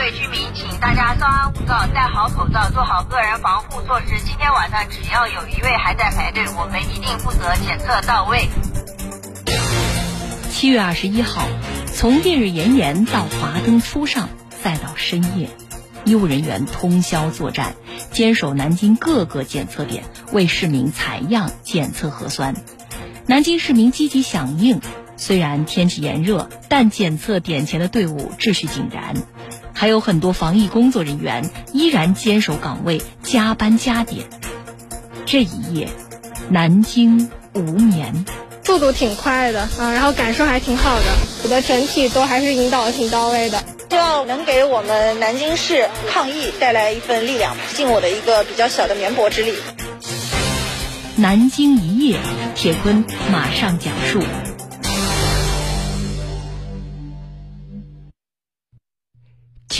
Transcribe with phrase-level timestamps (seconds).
[0.00, 4.18] 各位居民，请大家稍安勿躁，戴好口罩，做好个人防护措施。
[4.24, 8.48] 今天晚上只要有一位还在排队，我们一定负责检测到位。
[10.50, 11.46] 七月二十一号，
[11.94, 14.30] 从烈日炎炎到华灯初上，
[14.62, 15.50] 再到深夜，
[16.06, 17.74] 医务人员通宵作战，
[18.10, 22.54] 坚守南京各个检测点，为市民采样、检测核酸。
[23.26, 24.80] 南京市民积极响应。
[25.18, 29.14] 虽然天气炎热，但检测点前的队伍秩序井然，
[29.80, 34.26] 还有很多防疫工作人员依然坚守岗位，加班加点。
[35.24, 35.88] 这一夜，
[36.50, 38.26] 南京无眠，
[38.62, 41.04] 速度挺快的啊，然后感受还挺好的，
[41.44, 43.64] 我的整体都还是引导的挺到位的。
[43.88, 49.54] 希望能给我们南京市抗疫带来一份力量，尽我的一个比较小的绵薄之力。
[51.16, 52.18] 南京一夜，
[52.54, 53.02] 铁坤
[53.32, 54.22] 马上讲述。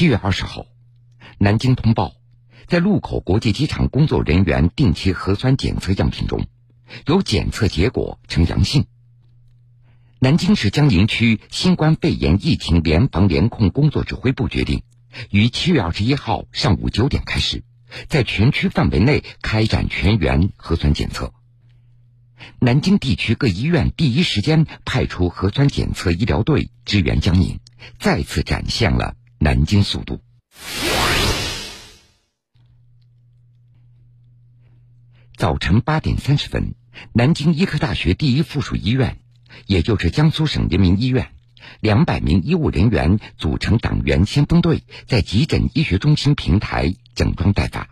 [0.00, 0.64] 七月二十号，
[1.36, 2.14] 南京通报，
[2.68, 6.46] 在禄口国际机场工作人员定期核酸检测样品中，
[7.04, 8.86] 有检测结果呈阳性。
[10.18, 14.84] 南京市江宁区新冠肺炎疫情联防联控工作指挥部决定，
[15.28, 17.62] 于七月二十一号上午九点开始，
[18.08, 21.34] 在全区范围内开展全员核酸检测。
[22.58, 27.60] 南京地区各医院第一时间派出核酸检测医疗队支援江宁，
[27.98, 29.14] 再次展现了。
[29.42, 30.20] 南京速度。
[35.34, 36.74] 早晨八点三十分，
[37.14, 39.18] 南京医科大学第一附属医院，
[39.64, 41.30] 也就是江苏省人民医院，
[41.80, 47.88] 两百名医务人员组成党员先锋队，在急诊医学中心平台整装待发。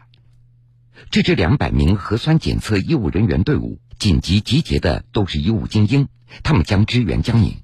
[1.11, 6.09] 这支两百名核酸检测医务人员队伍紧急集结的都是医务精英，
[6.43, 7.63] 他们将支援江宁。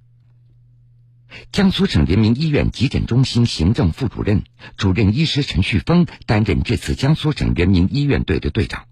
[1.53, 4.45] 江苏省人民医院急诊中心行政副主任、
[4.77, 8.87] 主任医师陈旭峰担任这次江苏省人民医院队的队长。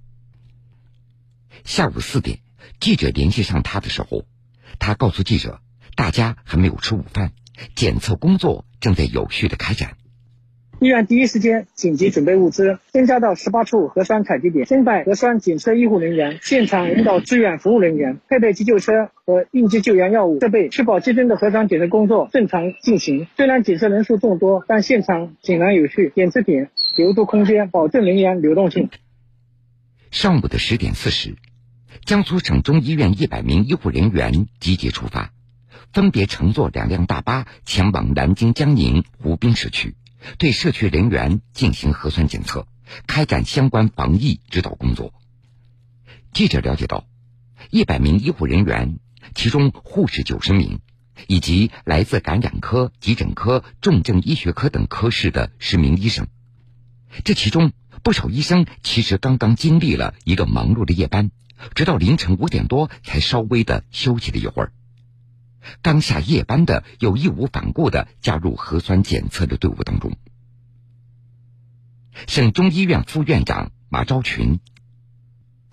[1.64, 2.40] 下午四点，
[2.80, 4.26] 记者联系上他的时候，
[4.78, 5.60] 他告诉记者，
[5.94, 7.32] 大家还没有吃午饭，
[7.74, 9.96] 检测工作正在有序的开展。
[10.82, 23.28] 医院第一时间紧急准备物资，增加到十八处核酸采集点，增派核酸检测医护人员，现场引导志愿服务人员，配备急救车和应急救援药物设备，确保集中的核酸检测工作正常进行。
[23.36, 28.90] 虽然检测人数众多，但现场井然有序，检测点留足空间，保证人员流动性。
[30.10, 31.36] 上午的十点四十，
[32.04, 35.30] 江苏省中医院一百名医护人员集结出发，
[35.92, 39.94] 分别乘坐两辆大巴前往南京江宁湖滨市区。
[40.38, 42.66] 对社区人员进行核酸检测，
[43.06, 45.12] 开展相关防疫指导工作。
[46.32, 47.04] 记者了解到，
[47.70, 48.98] 一百名医护人员，
[49.34, 50.80] 其中护士九十名，
[51.26, 56.26] 以及来自感染科、急诊科、重症医学科等科室的十名医生。
[57.24, 57.72] 这其中
[58.02, 61.30] 不少医生其实刚刚经历了一个忙碌的夜班，
[61.74, 64.72] 直到凌晨五点多才稍微的休息了一会儿。
[65.82, 70.12] 刚下夜班的，又义无反顾的加入核酸检测的队伍当中。
[72.26, 74.60] 省中医院副院长马昭群，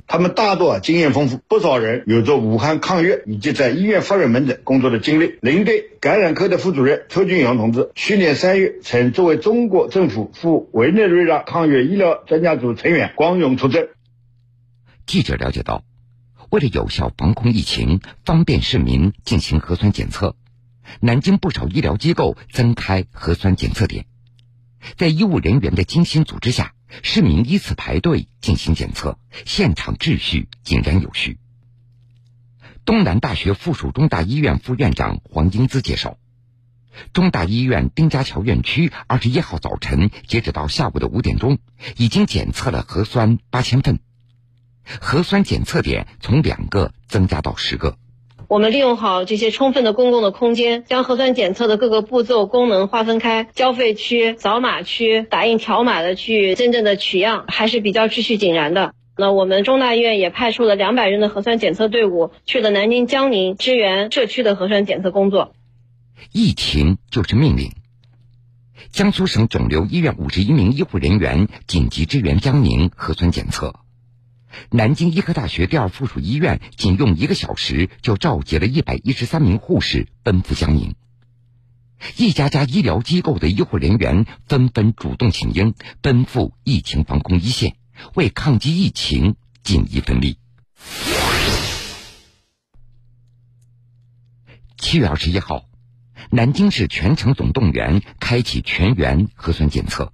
[0.07, 5.37] 他们大多经验丰富，不少人有着武汉抗疫以及在医院发热门诊工作的经历。
[5.41, 13.89] 领队感染科的副主任邱俊阳同志，去年三月曾作为中国政府赴委内瑞拉抗疫医疗专家组成员光荣出征。
[15.05, 15.83] 记者了解到。
[16.49, 20.35] 为了有效防控疫情，方便市民进行核酸检测，
[20.99, 24.05] 南京不少医疗机构增开核酸检测点。
[24.97, 26.73] 在医务人员的精心组织下，
[27.03, 31.37] 市民依次排队进行检测，现场秩序井然有序。
[32.83, 36.17] 东南大学附属中大医院副院长黄英姿介绍，
[37.13, 41.59] 中大医院丁家桥院区二十一号早晨截止到下午的五点钟，
[41.97, 43.99] 已经检测了核酸八千份。
[44.99, 47.95] 核酸检测点从两个增加到十个。
[48.47, 58.95] 我们利用好这些充分的公共的空间，将核酸检测的各个步骤功能划分开：交费区、扫码区、打印条码的区域，真正的取样还是比较秩序井然的。
[59.15, 65.53] 那我们中大医院也派出了两百人的核酸检测队伍去了南京江宁支援社区的核酸检测工作。
[66.31, 67.71] 疫情就是命令。
[68.91, 73.75] 江苏省肿瘤医院五十一名医护人员紧急支援江宁核酸检测。
[74.71, 80.95] 南京医科大学第二附属医院仅用一个小时就召集了一百一十三名护士奔赴江宁，
[82.17, 87.75] 一家家医疗机构的医护人员纷纷主动请缨，奔赴疫情防控一线，
[88.15, 90.37] 为抗击疫情尽一份力。
[94.77, 95.65] 七月二十一号，
[96.31, 100.13] 南京市全城总动员，开启全员核酸检测。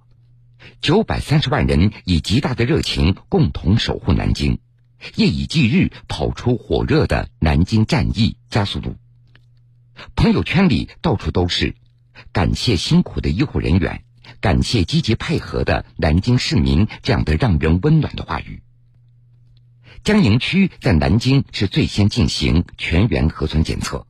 [0.80, 4.58] 九百三十万人以极大的热情共同守护南京，
[5.14, 8.96] 夜以继日跑出火热的南京战役加速度。
[10.14, 11.74] 朋友圈里到处都是
[12.32, 14.04] “感谢辛苦的医护人员，
[14.40, 18.62] 感谢积极配合的南京市民”这样的让人温暖的话语。
[20.04, 24.06] 江宁区在南京是最先进行全员核酸检测，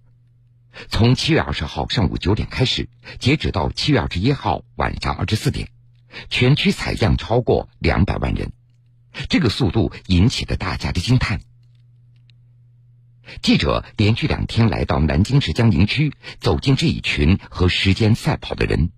[0.88, 2.88] 从七月二十号上午九点开始，
[3.18, 5.68] 截止到七月二十一号晚上二十四点。
[6.28, 8.52] 全区采样超过两百万人，
[9.28, 11.40] 这个速度引起了大家的惊叹。
[13.42, 18.90] 记者连续两天来到南京市江宁区，走进这一群和时间赛跑的人。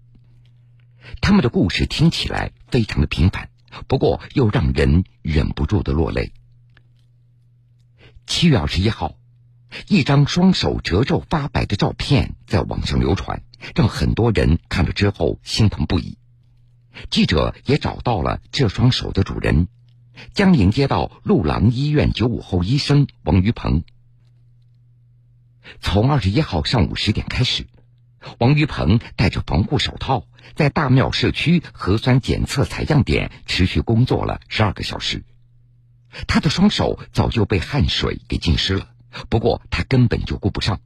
[1.22, 3.48] 他们的故事听起来非常的平凡，
[3.86, 6.32] 不过又让人忍不住的落泪。
[8.26, 9.16] 七月二十一号，
[9.86, 13.42] 一张双手褶皱发白的照片在网上流传，
[13.74, 16.18] 让很多人看了之后心疼不已。
[17.10, 19.68] 记者也找到了这双手的主人，
[20.34, 23.84] 江宁街道路郎医院九五后医生王于鹏。
[25.80, 27.66] 从二十一号上午十点开始，
[28.38, 35.24] 王于鹏戴着防护手套，在大庙社区核酸检测采样点持续工作了十二个小时。
[36.26, 38.88] 他的双手早就被汗水给浸湿了，
[39.28, 40.80] 不过他根本就顾不上。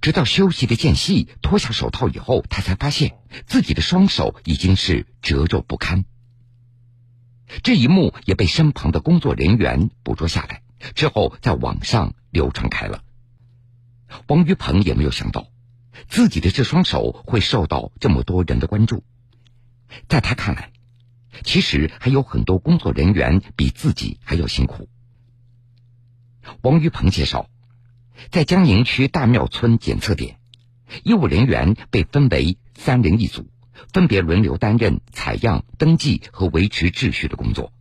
[0.00, 6.04] 直到休息的间隙，脱下手套以后，他才发现自己的双手已经是褶皱不堪。
[7.62, 10.62] 这一幕也被身旁的工作人员捕捉下来，
[10.94, 13.02] 之后在网上流传开了。
[14.28, 15.48] 王于鹏也没有想到，
[16.08, 19.02] 自己的这双手会受到这么多人的关注。
[20.08, 20.72] 在他看来，
[21.42, 24.88] 其实还有很多工作人员比自己还要辛苦。
[26.62, 27.48] 王于鹏介绍。
[28.28, 30.38] 在江宁区大庙村检测点，
[31.02, 33.48] 医务人员被分为三人一组，
[33.92, 37.72] 分别轮流担任采样、登记和维持秩序的工作。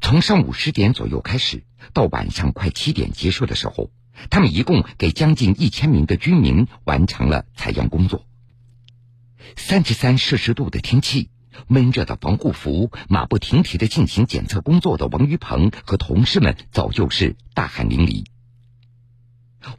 [0.00, 3.90] 从上午十点左右开始，到晚上快七点结束的时候，
[4.30, 8.24] 他们一共给将近一千名的居民完成了采样工作。
[9.56, 11.28] 三十三摄氏度的天气，
[11.66, 18.24] 闷热的防护服，马不停蹄的进行检测工作的王于鹏和同事们早就是大汗淋漓。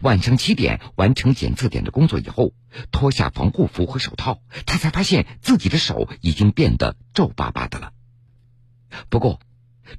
[0.02, 2.54] 晚上七点完成检测点的工作以后，
[2.92, 7.94] 脱下防护服和手套，他才发现自己的手已经变得皱巴巴的了。
[9.10, 9.40] 不过，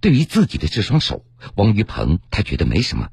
[0.00, 1.25] 对于自己的这双手，
[1.56, 3.08] 王于鹏他觉得没什么。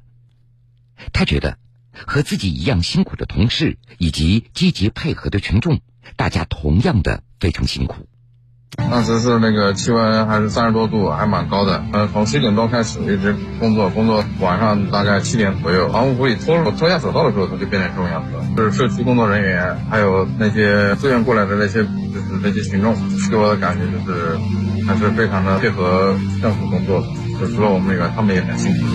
[1.13, 1.57] 他觉得
[1.91, 5.81] 和自己一样辛苦的同事以及积极配合的群众，
[6.15, 8.07] 大家同样的非常辛苦。
[8.77, 11.83] 当时是那个气温还是三十多度，还蛮高的。
[11.91, 18.31] 呃，从七点多开始一直工作，工作晚上大概七点左右，防护服一脱，我脱下手套的时候，它就变成这种样子。
[18.55, 22.95] 就是社区工作人员，还有那些自愿过来的那些，就是那些群众，
[23.29, 24.37] 给我的感觉就是
[24.87, 27.07] 还是非常的配合政府工作的。
[27.39, 28.85] 就除了我们以外，他们也很辛苦。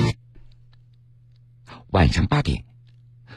[1.90, 2.64] 晚上八点，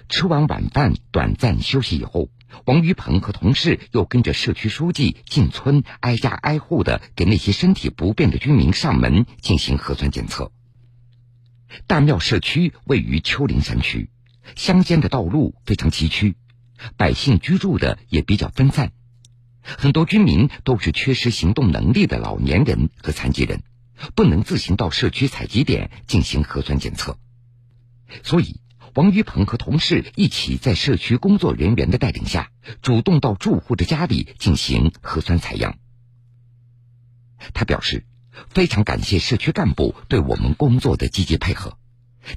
[0.10, 2.30] 吃完晚饭，短暂休息以后。
[2.66, 10.52] 王于鹏和同事又跟着社区书记进村，挨家挨户的给那些身体不便的居民上门进行核酸检测。
[11.86, 14.10] 大庙社区位于丘陵山区，
[14.56, 16.36] 乡间的道路非常崎岖，
[16.96, 18.92] 百姓居住的也比较分散，
[19.62, 23.64] 很多居民都是缺失行动能力的老年人和残疾人，
[24.16, 27.18] 不能自行到社区采集点进行核酸检测，
[28.24, 28.62] 所以。
[28.98, 32.50] 王于鹏和同事一起在社区工作人员的带领下，
[32.82, 35.78] 主动到住户的家里进行核酸采样。
[37.54, 38.08] 他表示，
[38.50, 41.78] 非常感谢社区干部对我们工作的积极配合，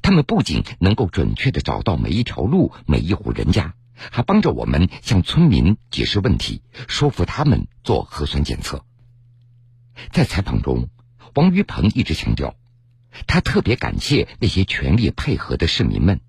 [0.03, 8.85] 他们不仅能够准确的找到每一条路、每一户人家，还帮着我们向村民解释问题，说服他们做核酸检测。
[10.13, 10.91] 在采访中，
[11.35, 12.55] 王于鹏一直强调，
[13.27, 16.21] 他特别感谢那些全力配合的市民们。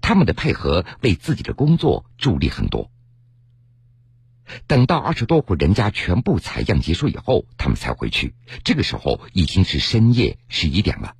[0.00, 2.90] 他们的配合为自己的工作助力很多。
[4.68, 8.34] 等到二十多户人家全部采样结束以后，他们才回去。
[8.62, 11.16] 这个时候已经是深夜十一点了。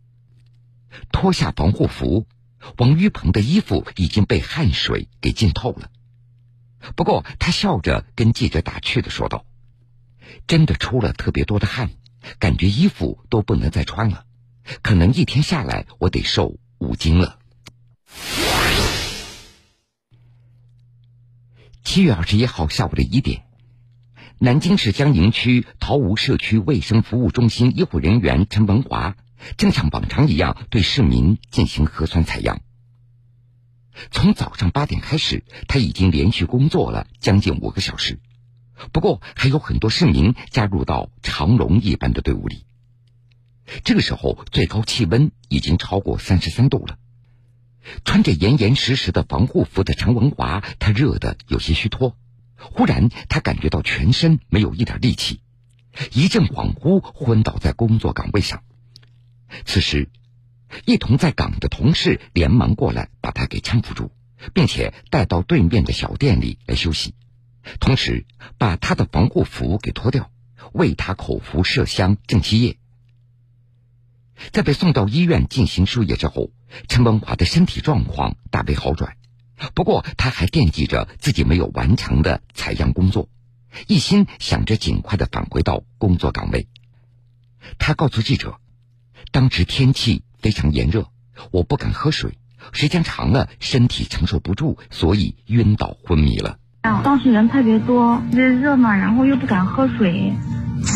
[1.11, 2.27] 脱下防护服，
[2.79, 5.91] 王于鹏的衣服已经被汗水给浸透了。
[6.95, 9.45] 不过他笑着跟记者打趣的说道
[10.47, 11.91] ：“真的出了特别多的汗，
[12.39, 14.25] 感觉衣服都不能再穿了，
[14.83, 17.41] 可能一天下来我得瘦五斤了。”
[21.87, 23.45] 七月二十一号下午的一点，
[24.41, 29.17] 南京市江宁区桃吴社区卫生服务中心医护人员陈文华
[29.57, 32.61] 正像往常一样对市民进行核酸采样。
[34.11, 38.19] 从早上八点开始，他已经连续工作了将近五个小时。
[38.91, 42.67] 不过，还有很多市民加入到长龙一般的队伍里。
[43.85, 46.99] 这个时候，最高气温已经超过三十三度了。
[48.05, 52.17] 穿着严严实实的防护服的陈文华，他热得有些虚脱。
[52.57, 55.41] 忽然，他感觉到全身没有一点力气，
[56.13, 58.63] 一阵恍惚，昏倒在工作岗位上。
[59.65, 60.09] 此时，
[60.85, 64.11] 一同在岗的同事连忙过来把他给搀扶住，
[64.55, 67.15] 并且带到对面的小店里来休息，
[67.79, 68.27] 同时
[68.59, 70.31] 把他的防护服给脱掉，
[70.73, 72.79] 为他口服麝香正气液。
[74.51, 76.51] 在被送到医院进行输液之后，
[76.89, 79.17] 陈文华的身体状况大为好转。
[79.75, 83.29] 不过，他还惦记着自己没有完成的采样工作，
[83.87, 86.69] 一心想着尽快的返回到工作岗位。
[87.79, 88.59] 他告诉记者，
[89.33, 91.09] 当时天气非常炎热，
[91.51, 92.39] 我不敢喝水，
[92.73, 96.59] 时间长了身体承受不住，所以晕倒昏迷了。
[97.03, 100.33] 当时人特别多，热嘛，然后又不敢喝水。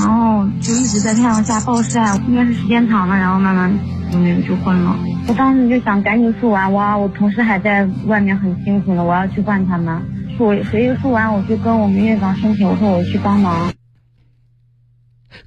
[0.01, 3.71] 然后就一直在太阳下暴晒，应该是时间长了，然后慢慢
[4.11, 4.99] 就那个就昏了。
[5.29, 10.03] 我当时就想赶紧输完，哇，我同事还在外面很辛苦呢，我要去换他们。
[10.39, 13.75] 输谁输完，我就跟我们院长申请，我说我去帮忙。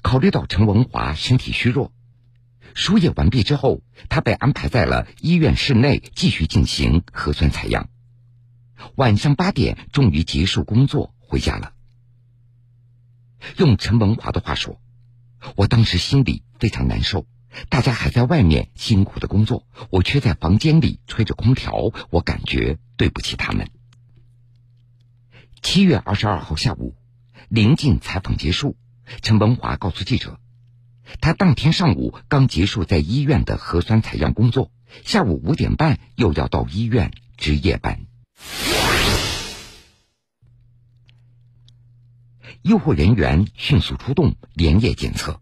[0.04, 1.92] 考虑到陈文华身体虚弱，
[2.76, 7.88] 输液完毕之后，他被安排在了医院室内继续进行核酸采样。
[8.96, 11.72] 晚上八点，终于结束工作，回家了。
[13.58, 14.80] 用陈文华的话说
[15.56, 17.26] ：“我当时心里非常难受，
[17.70, 23.68] 大家还在外面辛苦的工作，我却在房间里吹着空调，我感觉对不起他们。”
[25.62, 26.96] 七月二十二号下午，
[27.48, 28.76] 临近采访结束，
[29.22, 30.40] 陈文华告诉记者，
[31.22, 34.72] 他当天上午刚结束在医院的核酸采样工作，
[35.06, 38.06] 下午五点半又要到医院值夜班。
[42.64, 45.42] 医护人员迅速出动，连夜检测；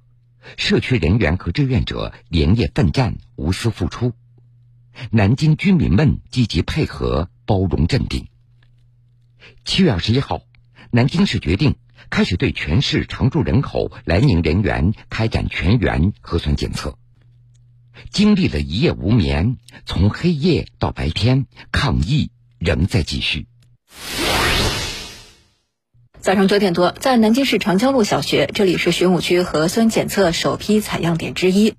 [0.57, 4.13] 社区人员和志愿者连夜奋战，无私付出。
[5.11, 8.27] 南京居民们积极配合，包容镇定。
[9.63, 10.41] 七月二十一号，
[10.89, 11.75] 南京市决定
[12.09, 16.97] 开始对全市常住人口来宁人员开展全员核酸检测。
[18.09, 23.45] 经历了一夜无眠，从黑夜到白天，抗疫仍在继续。
[26.21, 31.73] 早上九点多，在南京市长江路小学，这里是玄武区核酸检测首批采样点之一。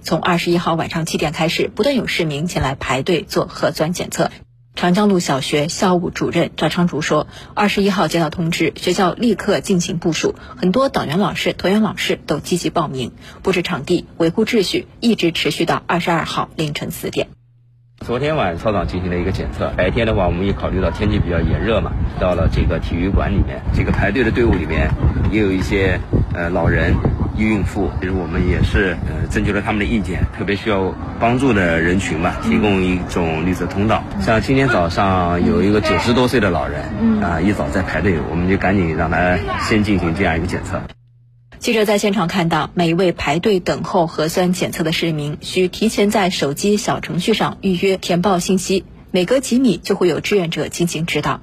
[0.00, 4.30] 从二十一号晚上七点开始，不断有市民前来排队做核酸检测。
[4.76, 13.10] 长江路小学校务主任赵昌竹说：“二十一号接到通知，学校立刻进行部署，很多党员老师、团员老师都积极报名，
[13.42, 17.26] 布置场地，维护秩序，一直持续到二十二号凌晨四点。”
[18.06, 24.90] 昨天晚操场进行了一个检测，白天的话，我们也考虑到天气比较炎热嘛，到了这个体育馆里面，这个排队的队伍里面
[25.30, 26.00] 也有一些
[26.34, 26.92] 呃老人、
[27.36, 34.02] 孕妇，其实我们也是呃征求了他们的意见，特别需要帮助的人群吧，提供一种绿色通道。
[34.20, 36.82] 像今天早上有一个九十多岁的老人，
[37.22, 40.80] 啊，一早在排队，我们就赶紧让他先进行这样一个检测。
[41.60, 51.42] 记者在现场看到，每一位排队等候核酸检测的市民需提前在手机小程序上预约填报信息，每隔几米就会有志愿者进行指导。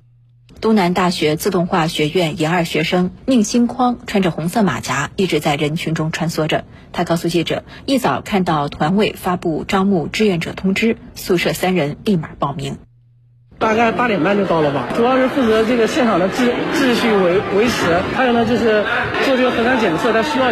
[0.60, 6.66] 东南大学自动化学院研二学生宁新匡穿着红色马甲，一直在人群中穿梭着。
[6.92, 12.80] 他告诉记者，一早看到团委发布招募志愿者通知，宿舍三人立马报名。
[13.60, 18.84] 大概八点半就到了吧，主要是负责这个现场的秩秩序维维持，还有呢就是
[19.26, 20.52] 做这个核酸检测，他需要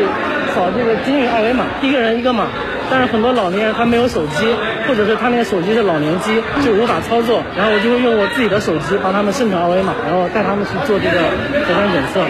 [0.55, 2.47] 扫这个今日二维码，一个人一个码。
[2.89, 4.55] 但是很多老年人他没有手机，
[4.88, 7.43] 或者是他那个手机是老年机，就无法操作。
[7.55, 11.29] 然后我就会用我自己的手机帮他们生成二维码，然后带他们去做这个
[11.67, 12.25] 核酸检测。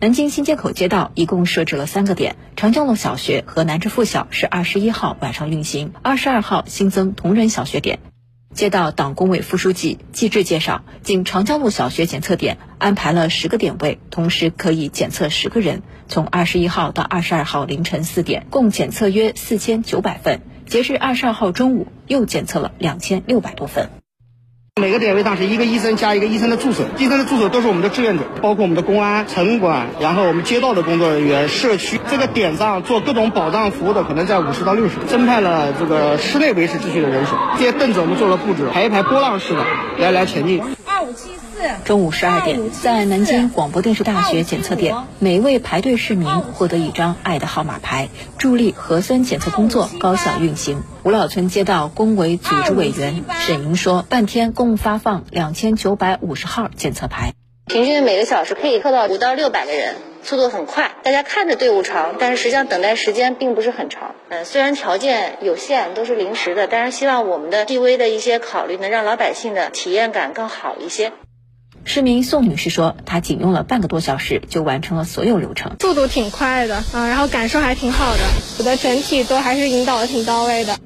[0.00, 7.98] 南京新街口街道一共设置了三个点，长江路小学和南直附小是二十一号晚上运行，二十二号新增同仁小学点。
[8.56, 15.82] 街道党工委副书记季志介绍，仅长江路小学检测点安排了十个点位，同时可以检测十个人。
[16.08, 20.40] 从二十一号到二十二号凌晨四点，共检测约四千九百份。
[20.64, 23.90] 截至二十二号中午，又检测了两千六百多份。
[24.78, 31.98] 每个点位上是一个医生加一个医生的助手，医生的助手都是我们的志愿者，包括我们的公安、城管，然后我们街道的工作人员、社区。
[32.10, 37.38] 这个点上做各种保障服务的可能在五十到六十，增派了这个室内维持秩序的人手。
[37.56, 39.64] 这些凳子我们做了布置，排一排波浪式的，
[39.98, 40.60] 来来前进。
[41.84, 48.08] 中午十二点，在南京广播电视大学检测点，每位排队市民获得一张爱的号码牌，
[48.38, 50.82] 助力核酸检测工作高效运行。
[51.04, 57.32] 五老村街道工委组织委员沈莹说，半天共发放两千九百五十号检测牌，
[57.66, 59.94] 平均每个小时可以测到五到六百个人。
[60.22, 64.16] 速度很快，大家看着队伍长，但是实际上等待时间并不是很长。
[64.28, 71.12] 嗯，虽然条件有限，都是临时的，但是希望我们的细微的一些考虑，能让老百姓的体验感更好一些。
[71.86, 78.20] 市民宋女士说，她仅用了半个多小时就完成了所有流程，速度挺快的啊，然后感受还挺好的，
[78.58, 80.80] 我的整体都还是引导的挺到位的。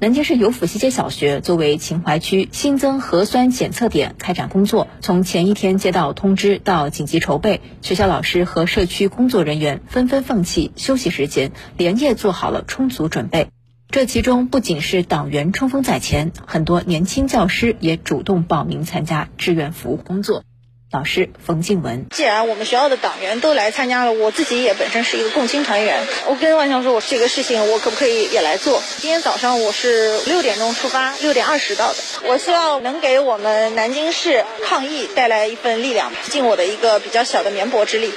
[0.00, 13.48] 南京市有府西街小学作为秦淮区新增核酸检测点开展工作，从前一天接到通知到紧急筹备，学校老师和社区工作人员纷纷放弃休息时间，连夜做好了充足准备。
[13.90, 20.44] 这其中不仅是党员冲锋在前，很多年轻教师也主动报名参加志愿服务工作。
[20.90, 28.82] 老师冯静文，既然我们学校的党员都来参加了，我自己也本身是一个共青团员，我跟万强说，我这个事情我可不可以也来做？
[28.98, 31.98] 今天早上我是六点钟出发，六点二十到的。
[32.28, 38.12] 我希望能给我们南京市抗疫带来一份力量，尽我的一个比较小的绵薄之力。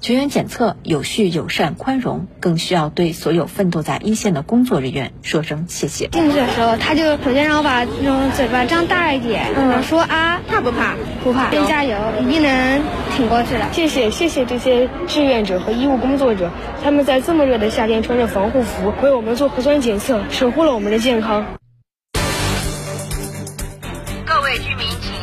[0.00, 6.08] 全员检测有序、友善、宽容，更需要对所有奋斗在一线的工作人员说声谢谢。
[6.08, 10.94] 进去的时候，他就首先让我把那种嘴巴张大一点，嗯，说啊，怕不怕？
[11.24, 12.80] 不怕，先加油，一定能
[13.16, 13.72] 挺过去的。
[13.72, 16.50] 谢谢，谢谢这些志愿者和医务工作者，
[16.84, 21.44] 他们在这么热的夏天穿着防护服为我们做核酸检测，守护了我们的健康。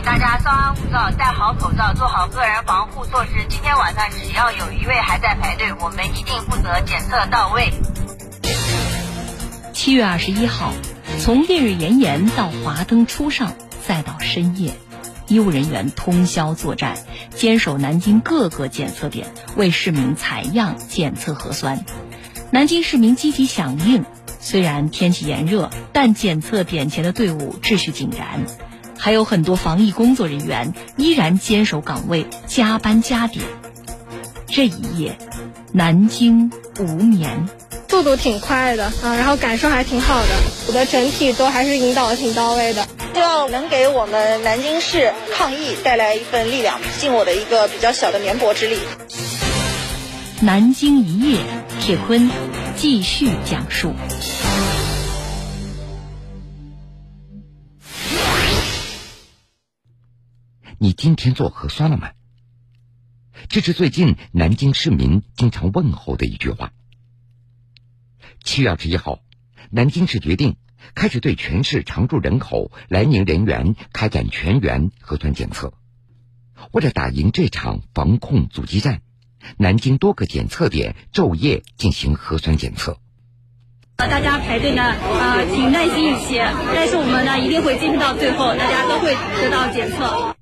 [0.03, 3.45] 大家稍安勿躁，戴好口罩，做好个人防护措施。
[3.47, 7.71] 今天晚上只要有一位还在排队，我们一定负责检测到位。
[9.71, 10.73] 七月二十一号，
[11.21, 13.53] 从烈日炎炎到华灯初上，
[13.87, 14.73] 再到深夜，
[15.27, 16.97] 医务人员通宵作战，
[17.33, 21.85] 坚守南京各个检测点，为市民采样检测核酸。
[22.51, 24.03] 南京市民积极响应，
[24.41, 28.45] 虽然天气炎热，但检测点前的队伍秩序井然。
[29.03, 33.43] 还有很多防疫工作人员依然坚守岗位，加班加点。
[34.47, 35.17] 这一夜，
[35.73, 37.49] 南京无眠，
[37.89, 40.29] 速度挺快的啊，然后感受还挺好的，
[40.67, 42.87] 我的整体都还是引导的挺到位的。
[43.13, 48.77] 希望能给我们南京市抗疫带来一份力量，尽我的一个比较小的绵薄之力。
[50.39, 51.39] 南京一夜，
[51.81, 52.31] 铁坤
[52.77, 53.93] 继续讲述。
[60.83, 62.11] 你今天做核酸了吗？
[63.47, 66.73] 这是最近南京市民经常问候的一句话。
[68.43, 69.19] 七月二十一号，
[69.71, 70.57] 南京市决定
[70.93, 75.73] 开始对全市常住人口、来宁人员开展全员核酸检测。
[76.73, 79.03] 为了打赢这场防控阻击战，
[79.55, 82.99] 南京多个检测点昼夜进行核酸检测。
[83.95, 86.43] 大家排队呢，呃，请耐心一些，
[86.75, 90.35] 但是我们呢一定会坚持到最后，大家都会得到检测。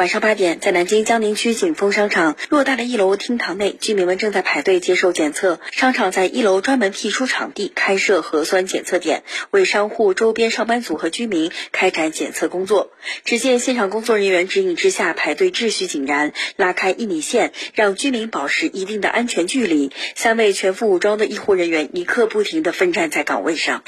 [0.00, 5.60] 晚上八点，在南京江宁区景丰商场偌大的一楼厅堂内，居民们正在排队接受检测。
[5.72, 12.90] 商场在一楼专门辟出场地，开设核酸检测点，为商户周边上班族和居民开展检测工作。
[13.26, 19.92] 只见现场工作人员指引之下，排队秩序井然，拉开一米线，让居民保持一定的安全距离。
[20.14, 23.84] 三位全副武装的医护人员一刻不停地奋战在岗位上。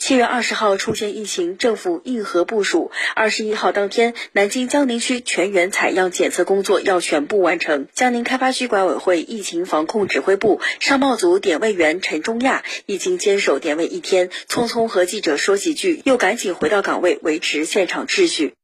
[0.00, 2.90] 七月二十号出现疫情，政府硬核部署。
[3.14, 7.86] 二十一号当天，南京江宁区全员采样检测工作要全部完成。
[7.92, 18.54] 江宁开发区管委会疫情防控指挥部商贸组点位员陈中亚已经坚守点位一天，匆匆和记者说几句，又赶紧回到岗位维持现场秩序。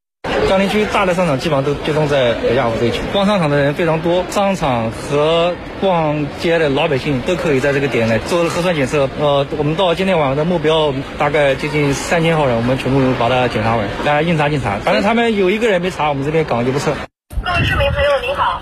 [0.48, 9.08] 江宁区大的商场基本上都集中在北下湖这一区，逛商场的人非常多，商场和逛街的老百姓都可以在这个点来做核酸检测。
[9.18, 14.78] 呃，我们到今天晚上的目标大概接近三千号人，我们全部把它检查完，大家应查尽查。
[14.84, 16.92] 反正他们有一个人没查，我们这边岗就不撤。
[17.46, 18.60] 各位市民朋友，您好。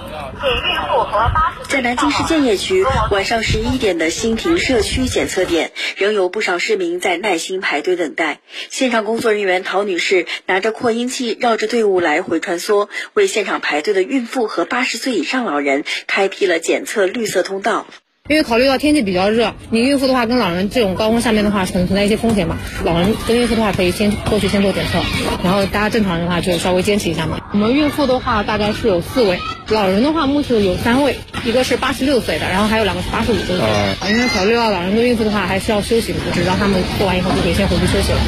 [1.70, 8.40] 在南京市建邺区，晚上十一点的新亭社区检测点，仍有不少市民在耐心排队等待。
[8.68, 17.86] 现场工作人员陶女士拿着扩音器绕着队伍来回穿梭，为现场排队的孕妇和八十岁以上老人开辟了检测绿色通道。
[18.30, 22.56] 因为考虑到天气比较热，你孕妇的话跟老人这种高温下面的话存存在一些风险嘛。
[22.82, 25.02] 老人跟孕妇的话可以先过去先做检测，
[25.44, 27.38] 然后大家正常人的话就稍微坚持一下嘛。
[27.52, 33.68] 我们孕妇的话大概是有四位，老人的话目前有三位，一个是八十六岁的，然后还有两个是八十五岁的。
[34.08, 38.18] 因为考虑到老人跟孕妇的话还是要休息的，就是让他们做完以后就可以先回去休息了。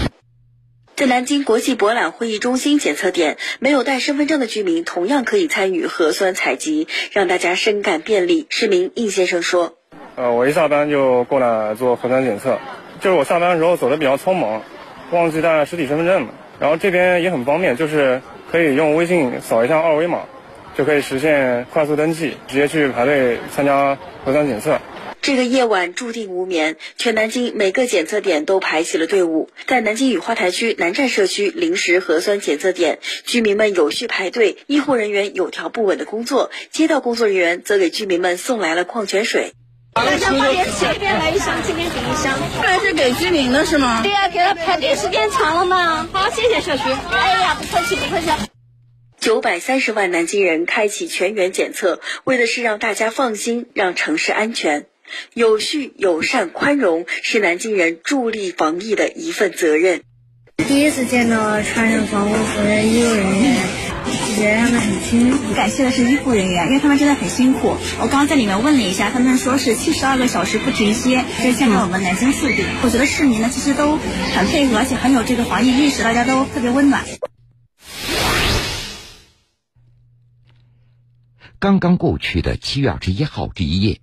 [0.95, 8.47] 在南京国际博览会议中心检测点，没有带身份证的居民同样可以参与核酸采集，让大家深感便利。
[8.51, 9.76] 市民应先生说
[10.17, 12.59] ：“呃，我一下班就过来做核酸检测，
[13.03, 14.63] 就是我下班的时候走的比较匆忙，
[15.11, 16.33] 忘记带实体身份证了。
[16.59, 20.23] 然后这边也很方便，就是可以用微信扫一下二维码，
[20.75, 24.81] 就可以实现快速登记，直接去排队参加核酸检测。”
[25.21, 29.51] 这个夜晚注定无眠，全南京每个检测点都排起了队伍。
[29.67, 39.53] 在南京雨花台区南站社区临时核酸检测点，居民们有序排队，医护人员有条不紊的工作，街道工作人员则给居民们送来了矿泉水。
[39.97, 44.03] 大家发点钱，这边来一箱，这边给一箱，这是给居民的是吗？
[44.03, 46.07] 对呀，给他排队时间长了嘛。
[46.13, 46.83] 好，谢谢社区。
[47.11, 48.27] 哎呀，不客气，不客气。
[49.19, 54.85] 九百三十万南京人开启全员检测，为的是让大家放心，让城市安全。
[55.33, 60.03] 有序、友善、宽容是南京人助力防疫的一份责任。
[60.59, 63.57] 第一次见到穿着防护服的医务人员，
[64.37, 65.55] 觉得他很亲。
[65.55, 67.77] 感谢的是医护人员，因为他们真的很辛苦。
[67.99, 72.63] 我刚刚在里面问了一下，他们说是七十二个小时不停歇，就现在我们南京速度。
[72.83, 77.05] 我觉得市民呢其实都很配合，而且很有这个防疫意识，大家都特别温暖。
[81.59, 84.01] 刚刚过去的七月二十一号这一夜。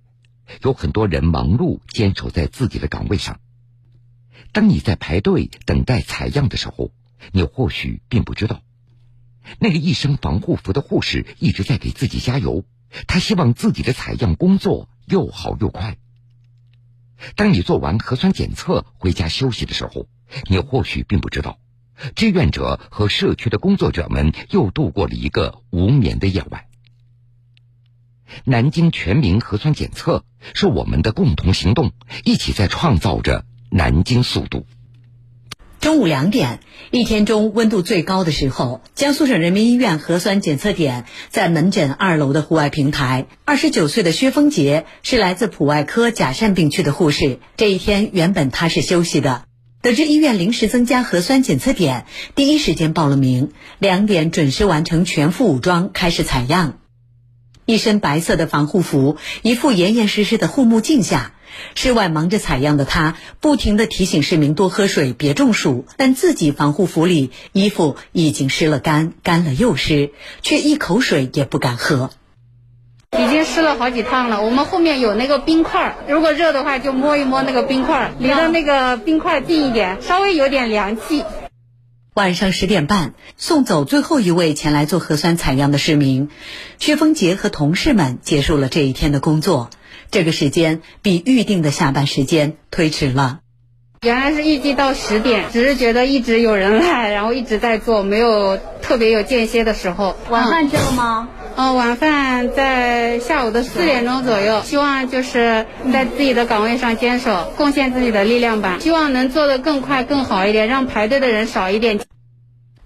[0.62, 3.40] 有很多人忙碌坚守在自己的岗位上。
[4.52, 6.92] 当你在排队等待采样的时候，
[7.32, 8.60] 你或许并不知道，
[9.58, 12.64] 那个一身防护服的护士一直在给自己加油。
[13.06, 15.96] 他希望自己的采样工作又好又快。
[17.34, 20.08] 当你做完核酸检测回家休息的时候，
[20.48, 21.58] 你或许并不知道，
[22.14, 26.66] 志愿者和社区的工作者们又度过了一个无眠的夜晚。
[28.44, 31.92] 南京全民核酸检测是我们的共同行动，
[32.24, 34.66] 一起在创造着南京速度。
[35.84, 36.60] 中午两点，
[36.92, 43.26] 一天中温度最高的时候，江苏省人民医院核酸检测点在门诊二楼的户外平台。
[43.44, 47.38] 二十九岁的薛峰杰是来自普外科甲善病区的护士。
[47.58, 49.44] 这一天原本他是休息的，
[49.82, 53.52] 得知医院临时增加核酸检测点，第一时间报了名。
[53.78, 56.78] 两点准时完成全副武装，开始采样。
[57.66, 61.32] 一身白色的防护服，一副严严实实的护目镜下，
[61.74, 65.86] 室外忙着采样的他，不停地提醒市民多喝水，别中暑。
[65.96, 70.10] 但自己防护服里衣服已经湿了干，干了又湿，
[70.42, 72.10] 却一口水也不敢喝。
[73.16, 74.42] 已经湿了好几趟了。
[74.42, 81.24] 我们后面有那个冰块，如果热的话就摸一摸那个冰块，离着那个冰块近一点，稍微有点凉气。
[82.14, 86.28] 晚上十点半，送走最后一位前来做核酸采样的市民，
[86.78, 89.68] 薛峰杰和同事们结束了这一天的工作。
[90.12, 93.40] 这个时间比预定的下班时间推迟了。
[94.04, 100.14] 原来是预计到十点，只是觉得一直有人来，然后一直在做，没有特别有间歇的时候。
[100.28, 101.28] 晚饭吃了吗？
[101.56, 104.60] 嗯，晚饭在下午的四点钟左右。
[104.62, 108.76] 希望就是在自己的岗位上坚守，贡献自己的力量吧。
[108.78, 111.98] 希望能做得更快、更好一点，让排队的人少一点。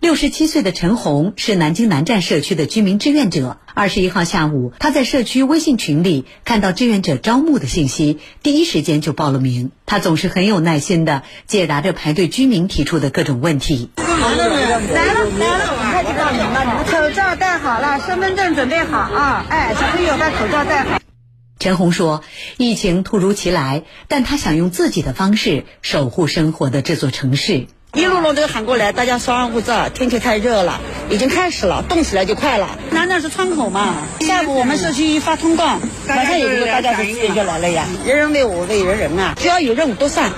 [0.01, 3.59] 六十七岁的陈红是南京南站社区的居民志愿者。
[3.75, 9.73] 二十一号下午，他在社区微信群里看到志愿者招募的信息，第一时间就报了名。
[9.87, 13.91] 他总是很有耐心的解答着排队居民提出的各种问题。
[13.97, 14.49] 来了
[14.95, 15.27] 来了，
[15.73, 16.85] 我们快去报名了。
[16.85, 19.47] 口罩戴好了，身份证准备好啊！
[19.49, 21.01] 哎，小朋友把口罩戴好。
[21.59, 22.23] 陈红说
[22.57, 27.67] ：“疫情突如其来，但他想用自己的方式守护生活的这座城市。”
[27.99, 29.89] 一路路都喊过来，大家稍安勿躁。
[29.89, 30.81] 天气太热了，
[31.11, 32.79] 已经开始了，冻起来就快了。
[32.93, 37.87] 难道是窗口吗，下午我们社区一发通告，马上有一个大家就自己就来了呀。
[38.07, 40.31] 人人为我，为人人啊，只要有任务都上。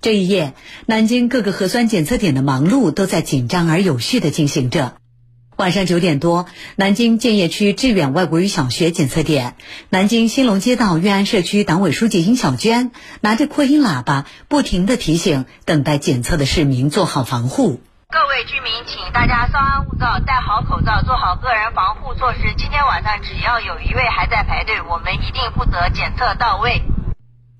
[0.00, 0.52] 这一夜，
[0.86, 4.96] 南京各个核酸检测点的忙碌都在紧张而有序的进行着。
[5.58, 9.56] 晚上九点多，南京建邺区致远外国语小学检测点，
[9.88, 12.92] 南京新隆街道运安社区党委书记殷小娟
[13.22, 17.80] 拿着扩音喇叭，不停地提醒等待检测的市民做好防护。
[18.08, 22.54] 各位居民，请大家稍安勿躁，戴好口罩，做好个人防护措施。
[22.56, 26.82] 今天晚上只要有一位还在排队，我们一定负责检测到位。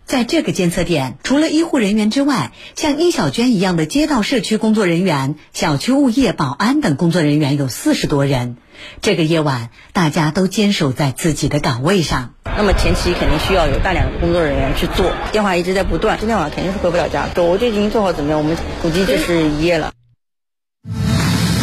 [0.09, 8.57] 在这个监测点，除了医护人员之外，像殷小娟一样的街道社区工作人员、小区物业、保安等工作人员有四十多人。
[9.03, 12.33] 这个夜晚，大家都坚守在自己的岗位上。
[12.57, 16.19] 那么前期肯定需要有大量的工作人员去做，电话一直在不断。
[16.19, 19.93] 今天晚上肯定是回不了家，我就已经做好准备，我们估计就是一夜了。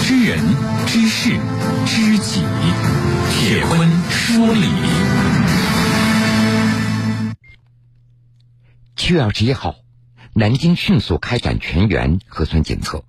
[0.03, 0.37] 知人
[0.85, 1.31] 知事
[1.87, 2.43] 知己，
[3.31, 5.14] 铁婚说理。
[9.05, 9.75] 七月二十一号，
[10.33, 13.05] 南京迅速开展全员核酸检测。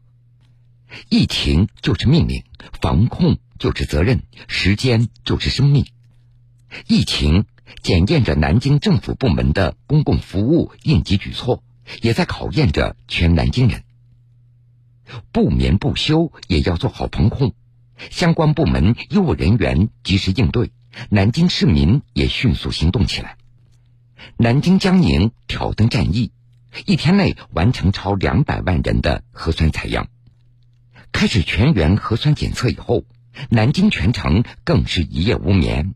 [1.08, 2.44] 疫情就是命令，
[2.82, 5.86] 防控就是责任，时间就是生命。
[6.86, 7.46] 疫情
[7.82, 11.62] 检验着南京政府部门的公共服务应急举措，
[12.02, 13.82] 也在考验着全南京人。
[15.32, 17.54] 不眠不休也要做好防控，
[18.10, 20.72] 相关部门医务人员及时应对，
[21.08, 23.38] 南京市民也迅速行动起来。
[24.36, 26.32] 南京江宁挑灯战役，
[26.84, 30.08] 一天内完成超两百万人的核酸采样。
[31.12, 33.04] 开始全员核酸检测以后，
[33.48, 35.94] 南京全城更是一夜无眠。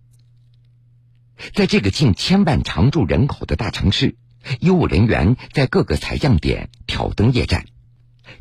[1.52, 4.16] 在这个近千万常住人口的大城市，
[4.60, 7.66] 医务人员在各个采样点挑灯夜战，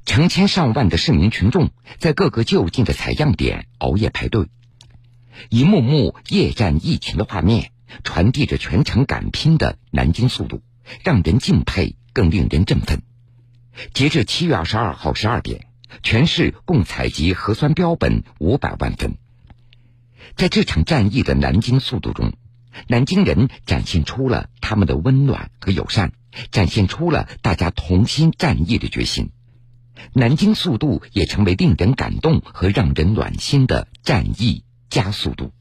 [0.05, 4.47] 成千上万的市民群众在各个就近的采样点熬夜排队，
[5.49, 7.71] 一幕幕夜战疫情的画面，
[8.03, 10.61] 传递着全程敢拼的南京速度，
[11.03, 13.01] 让人敬佩，更令人振奋。
[13.93, 15.65] 截至七月二十二号十二点。
[16.03, 19.17] 全市共采集核酸标本五百万份。
[20.35, 22.33] 在这场战役的南京速度中，
[22.87, 26.13] 南京人展现出了他们的温暖和友善，
[26.51, 29.31] 展现出了大家同心战役的决心。
[30.13, 35.51] 南京速度也成为令人感动和让人暖心的战役加速度。